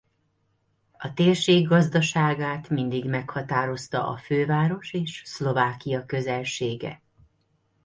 [0.91, 7.01] A térség gazdaságát mindig meghatározta a főváros és Szlovákia közelsége.